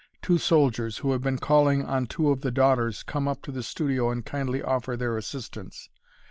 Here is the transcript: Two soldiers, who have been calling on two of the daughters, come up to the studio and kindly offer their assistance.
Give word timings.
Two 0.19 0.39
soldiers, 0.39 0.97
who 0.97 1.11
have 1.11 1.21
been 1.21 1.37
calling 1.37 1.85
on 1.85 2.07
two 2.07 2.31
of 2.31 2.41
the 2.41 2.49
daughters, 2.49 3.03
come 3.03 3.27
up 3.27 3.43
to 3.43 3.51
the 3.51 3.61
studio 3.61 4.09
and 4.09 4.25
kindly 4.25 4.63
offer 4.63 4.97
their 4.97 5.15
assistance. 5.15 5.89